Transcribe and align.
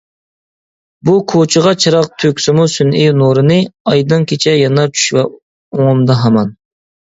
بۇ 1.09 1.13
كوچىغا 1.33 1.73
چىراغ 1.85 2.07
تۆكسىمۇ 2.23 2.65
سۈنئىي 2.77 3.13
نۇرىنى، 3.19 3.59
ئايدىڭ 3.93 4.27
كېچە 4.33 4.57
يانار 4.63 4.93
چۈش 4.97 5.07
ۋە 5.21 5.29
ئوڭۇمدا 5.31 6.21
ھامان! 6.27 6.53